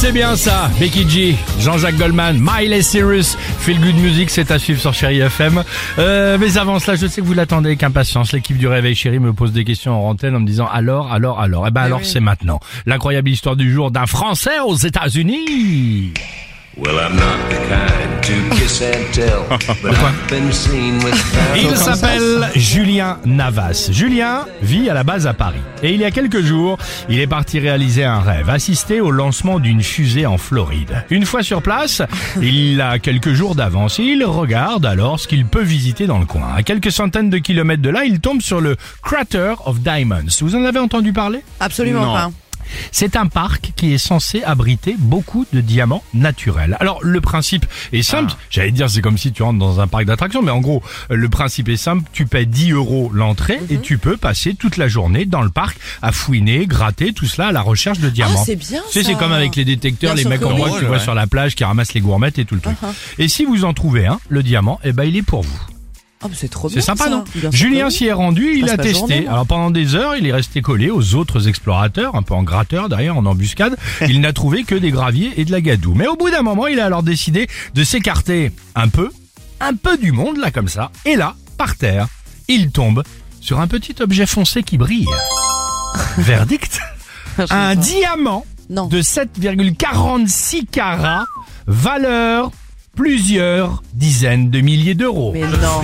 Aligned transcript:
C'est 0.00 0.12
bien 0.12 0.34
ça. 0.34 0.70
Becky 0.80 1.06
G, 1.06 1.36
Jean-Jacques 1.58 1.98
Goldman, 1.98 2.40
Miley 2.40 2.80
Cyrus, 2.80 3.36
Feel 3.58 3.78
Good 3.80 3.96
Music, 3.96 4.30
c'est 4.30 4.50
à 4.50 4.58
suivre 4.58 4.80
sur 4.80 4.94
Chéri 4.94 5.18
FM. 5.20 5.62
Euh, 5.98 6.38
mais 6.40 6.56
avant 6.56 6.78
cela, 6.78 6.96
je 6.96 7.06
sais 7.06 7.20
que 7.20 7.26
vous 7.26 7.34
l'attendez 7.34 7.68
avec 7.68 7.82
impatience. 7.82 8.32
L'équipe 8.32 8.56
du 8.56 8.66
Réveil 8.66 8.94
Chéri 8.94 9.18
me 9.18 9.34
pose 9.34 9.52
des 9.52 9.62
questions 9.62 9.92
en 9.92 10.08
antenne 10.08 10.34
en 10.34 10.40
me 10.40 10.46
disant 10.46 10.66
alors, 10.72 11.12
alors, 11.12 11.38
alors. 11.38 11.66
Eh 11.68 11.70
ben 11.70 11.82
alors, 11.82 12.02
c'est 12.02 12.20
maintenant. 12.20 12.60
L'incroyable 12.86 13.28
histoire 13.28 13.56
du 13.56 13.70
jour 13.70 13.90
d'un 13.90 14.06
Français 14.06 14.58
aux 14.64 14.74
États-Unis. 14.74 16.14
Well, 16.82 16.98
I'm 16.98 17.14
not 17.14 17.50
the 17.50 17.56
kind 17.68 18.22
to 18.22 18.56
kiss 18.56 18.80
and 18.80 19.12
tell, 19.12 19.44
but 19.82 19.92
I've 19.92 20.30
been 20.30 20.50
seen 20.50 20.94
with 21.04 21.14
Il 21.54 21.76
s'appelle 21.76 22.48
Julien 22.54 23.18
Navas. 23.26 23.90
Julien 23.92 24.46
vit 24.62 24.88
à 24.88 24.94
la 24.94 25.04
base 25.04 25.26
à 25.26 25.34
Paris. 25.34 25.60
Et 25.82 25.92
il 25.92 26.00
y 26.00 26.06
a 26.06 26.10
quelques 26.10 26.40
jours, 26.40 26.78
il 27.10 27.20
est 27.20 27.26
parti 27.26 27.58
réaliser 27.58 28.04
un 28.04 28.20
rêve, 28.20 28.48
assister 28.48 29.02
au 29.02 29.10
lancement 29.10 29.58
d'une 29.58 29.82
fusée 29.82 30.24
en 30.24 30.38
Floride. 30.38 31.04
Une 31.10 31.26
fois 31.26 31.42
sur 31.42 31.60
place, 31.60 32.00
il 32.40 32.80
a 32.80 32.98
quelques 32.98 33.34
jours 33.34 33.54
d'avance 33.54 33.98
et 33.98 34.04
il 34.04 34.24
regarde 34.24 34.86
alors 34.86 35.20
ce 35.20 35.28
qu'il 35.28 35.44
peut 35.44 35.62
visiter 35.62 36.06
dans 36.06 36.18
le 36.18 36.24
coin. 36.26 36.54
À 36.56 36.62
quelques 36.62 36.92
centaines 36.92 37.28
de 37.28 37.38
kilomètres 37.38 37.82
de 37.82 37.90
là, 37.90 38.04
il 38.04 38.20
tombe 38.20 38.40
sur 38.40 38.62
le 38.62 38.76
Crater 39.02 39.52
of 39.66 39.80
Diamonds. 39.80 40.30
Vous 40.40 40.56
en 40.56 40.64
avez 40.64 40.78
entendu 40.78 41.12
parler? 41.12 41.40
Absolument 41.60 42.10
pas. 42.14 42.30
C'est 42.92 43.16
un 43.16 43.26
parc 43.26 43.72
qui 43.76 43.92
est 43.92 43.98
censé 43.98 44.42
abriter 44.42 44.96
beaucoup 44.98 45.46
de 45.52 45.60
diamants 45.60 46.02
naturels. 46.14 46.76
Alors 46.80 46.98
le 47.02 47.20
principe 47.20 47.66
est 47.92 48.02
simple, 48.02 48.32
j'allais 48.50 48.70
dire 48.70 48.88
c'est 48.90 49.00
comme 49.00 49.18
si 49.18 49.32
tu 49.32 49.42
rentres 49.42 49.58
dans 49.58 49.80
un 49.80 49.86
parc 49.86 50.04
d'attractions, 50.04 50.42
mais 50.42 50.50
en 50.50 50.60
gros 50.60 50.82
le 51.08 51.28
principe 51.28 51.68
est 51.68 51.76
simple, 51.76 52.04
tu 52.12 52.26
paies 52.26 52.46
10 52.46 52.72
euros 52.72 53.10
l'entrée 53.12 53.58
et 53.70 53.78
tu 53.78 53.98
peux 53.98 54.16
passer 54.16 54.54
toute 54.54 54.76
la 54.76 54.88
journée 54.88 55.24
dans 55.24 55.42
le 55.42 55.50
parc 55.50 55.78
à 56.02 56.12
fouiner, 56.12 56.66
gratter, 56.66 57.12
tout 57.12 57.26
cela 57.26 57.48
à 57.48 57.52
la 57.52 57.62
recherche 57.62 57.98
de 57.98 58.10
diamants. 58.10 58.44
c'est 58.44 58.56
bien, 58.56 58.82
Tu 58.90 59.00
sais, 59.00 59.04
c'est 59.04 59.14
comme 59.14 59.32
avec 59.32 59.56
les 59.56 59.64
détecteurs, 59.64 60.14
Bien 60.14 60.24
les 60.24 60.28
mecs 60.28 60.40
comme 60.40 60.56
moi 60.56 60.70
que 60.70 60.78
tu 60.78 60.86
vois 60.86 60.98
sur 60.98 61.14
la 61.14 61.26
plage 61.26 61.54
qui 61.54 61.64
ramassent 61.64 61.94
les 61.94 62.00
gourmettes 62.00 62.38
et 62.38 62.44
tout 62.44 62.54
le 62.54 62.60
truc. 62.60 62.76
Et 63.18 63.28
si 63.28 63.44
vous 63.44 63.64
en 63.64 63.74
trouvez 63.74 64.06
un, 64.06 64.18
le 64.28 64.42
diamant, 64.42 64.80
eh 64.84 64.92
ben 64.92 65.04
il 65.04 65.16
est 65.16 65.22
pour 65.22 65.42
vous. 65.42 65.60
Oh, 66.22 66.26
mais 66.28 66.34
c'est 66.36 66.48
trop 66.48 66.68
C'est 66.68 66.74
bien. 66.76 66.82
sympa, 66.82 67.04
ça. 67.04 67.10
non 67.10 67.24
Bien 67.34 67.50
sûr 67.50 67.52
Julien 67.52 67.80
que 67.82 67.86
oui. 67.86 67.92
s'y 67.92 68.06
est 68.06 68.12
rendu, 68.12 68.52
il 68.54 68.62
Passe 68.62 68.70
a 68.72 68.76
testé. 68.76 68.98
journée, 68.98 69.20
moi. 69.22 69.32
Alors 69.32 69.46
pendant 69.46 69.70
des 69.70 69.94
heures, 69.94 70.16
il 70.16 70.26
est 70.26 70.32
resté 70.32 70.60
collé 70.60 70.90
aux 70.90 71.14
autres 71.14 71.48
explorateurs, 71.48 72.14
un 72.14 72.22
peu 72.22 72.34
en 72.34 72.42
gratteur 72.42 72.88
derrière, 72.90 73.16
en 73.16 73.24
embuscade. 73.24 73.76
il 74.08 74.20
n'a 74.20 74.32
trouvé 74.34 74.64
que 74.64 74.74
des 74.74 74.90
graviers 74.90 75.32
et 75.40 75.44
de 75.46 75.50
la 75.52 75.60
gadoue. 75.62 75.94
Mais 75.94 76.06
au 76.06 76.16
bout 76.16 76.30
d'un 76.30 76.42
moment, 76.42 76.66
il 76.66 76.78
a 76.78 76.84
alors 76.84 77.02
décidé 77.02 77.48
de 77.74 77.84
s'écarter 77.84 78.52
un 78.74 78.88
peu, 78.88 79.10
un 79.60 79.74
peu 79.74 79.96
du 79.96 80.12
monde, 80.12 80.36
là 80.36 80.50
comme 80.50 80.68
ça. 80.68 80.90
Et 81.06 81.16
là, 81.16 81.34
par 81.56 81.76
terre, 81.76 82.06
il 82.48 82.70
tombe 82.70 83.02
sur 83.40 83.58
un 83.60 83.66
petit 83.66 83.94
objet 84.02 84.26
foncé 84.26 84.62
qui 84.62 84.76
brille. 84.76 85.06
Verdict 86.18 86.80
Un 87.48 87.74
diamant 87.76 88.44
Non. 88.68 88.86
de 88.88 89.00
7,46 89.00 90.66
carats, 90.66 91.24
valeur 91.66 92.50
plusieurs 93.04 93.82
dizaines 93.94 94.50
de 94.50 94.60
milliers 94.60 94.94
d'euros. 94.94 95.30
Mais 95.32 95.40
non. 95.40 95.80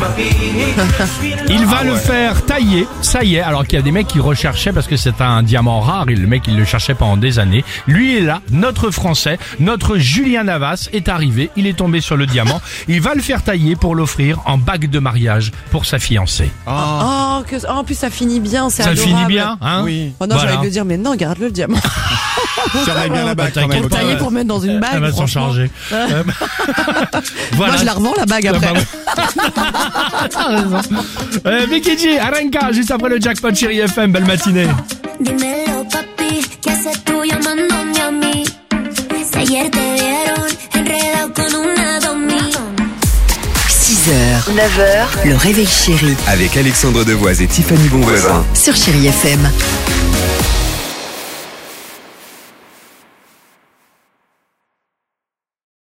Il 1.50 1.66
va 1.66 1.84
le 1.84 1.94
faire 1.94 2.42
tailler, 2.46 2.86
ça 3.02 3.22
y 3.22 3.34
est, 3.36 3.40
alors 3.40 3.66
qu'il 3.66 3.74
y 3.78 3.78
a 3.78 3.82
des 3.82 3.92
mecs 3.92 4.06
qui 4.06 4.18
recherchaient 4.18 4.72
parce 4.72 4.86
que 4.86 4.96
c'est 4.96 5.20
un 5.20 5.42
diamant 5.42 5.80
rare, 5.80 6.08
et 6.08 6.14
le 6.14 6.26
mec 6.26 6.44
il 6.48 6.56
le 6.56 6.64
cherchait 6.64 6.94
pendant 6.94 7.18
des 7.18 7.38
années. 7.38 7.64
Lui 7.86 8.16
est 8.16 8.22
là, 8.22 8.40
notre 8.50 8.90
français, 8.90 9.38
notre 9.58 9.98
Julien 9.98 10.44
Navas 10.44 10.88
est 10.94 11.10
arrivé, 11.10 11.50
il 11.56 11.66
est 11.66 11.76
tombé 11.76 12.00
sur 12.00 12.16
le 12.16 12.24
diamant, 12.26 12.62
il 12.88 13.02
va 13.02 13.14
le 13.14 13.20
faire 13.20 13.42
tailler 13.42 13.76
pour 13.76 13.94
l'offrir 13.94 14.40
en 14.46 14.56
bague 14.56 14.88
de 14.88 14.98
mariage 15.00 15.52
pour 15.70 15.84
sa 15.84 15.98
fiancée. 15.98 16.50
Oh, 16.66 17.42
que... 17.46 17.56
oh, 17.68 17.72
en 17.72 17.84
plus, 17.84 17.98
ça 17.98 18.08
finit 18.08 18.40
bien. 18.40 18.70
C'est 18.70 18.82
Ça 18.84 18.90
adorable. 18.90 19.14
finit 19.16 19.26
bien, 19.26 19.58
hein 19.60 19.82
Oui. 19.84 20.12
Oh 20.18 20.26
non, 20.26 20.36
Voilà. 20.36 20.52
j'allais 20.52 20.64
le 20.64 20.70
dire, 20.70 20.86
mais 20.86 20.96
non, 20.96 21.14
garde-le 21.14 21.46
le 21.46 21.52
diamant. 21.52 21.78
Surveille 22.84 23.10
bien 23.10 23.24
la 23.24 23.34
bague 23.34 23.52
quand 23.54 23.68
même. 23.68 23.88
pas. 23.88 23.96
Taillé 23.96 24.16
pour 24.16 24.30
mettre 24.30 24.48
dans 24.48 24.60
une 24.60 24.80
bague. 24.80 24.90
Elle 24.94 25.00
va 25.00 25.12
s'en 25.12 25.26
charger. 25.26 25.70
Euh, 25.92 26.22
voilà. 27.52 27.72
Moi, 27.72 27.76
je 27.80 27.84
la 27.84 27.92
revends 27.94 28.14
la 28.16 28.26
bague 28.26 28.46
Ah, 28.46 28.56
après. 28.56 28.72
bah. 28.72 28.80
T'as 30.30 30.46
raison. 30.48 30.80
Euh, 31.46 31.66
Vicky 31.70 31.96
G, 31.98 32.18
Aranka, 32.18 32.72
juste 32.72 32.90
après 32.90 33.08
le 33.08 33.18
jackpot 33.20 33.54
chéri 33.54 33.78
FM, 33.80 34.12
belle 34.12 34.24
matinée. 34.26 34.66
Dímelo, 35.20 35.84
papi, 35.90 36.44
¿qué 36.60 36.70
haces 36.70 37.02
tú 37.04 37.22
llamándome 37.24 37.98
a 38.06 38.10
mí? 38.10 38.44
Si 39.32 39.38
ayer 39.38 39.70
te 39.70 39.78
vieron 39.78 40.46
enredado 40.74 41.32
con 41.34 41.54
una 41.54 42.00
domi. 42.00 42.34
6h, 43.68 44.52
9h, 44.54 45.28
le 45.28 45.36
réveil 45.36 45.66
chéri 45.66 46.14
Avec 46.26 46.56
Alexandre 46.56 47.04
Devoise 47.04 47.40
et 47.40 47.46
Tiffany 47.46 47.88
Bonvoisin. 47.88 48.44
sur 48.54 48.74
Chérie 48.74 49.06
FM. 49.06 49.48